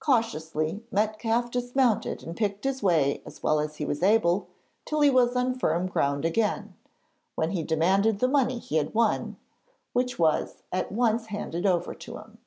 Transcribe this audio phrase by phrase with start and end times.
[0.00, 4.48] Cautiously Metcalfe dismounted and picked his way as well as he was able
[4.84, 6.74] till he was on firm ground again,
[7.36, 9.36] when he demanded the money he had won,
[9.92, 12.38] which was at once handed over to him.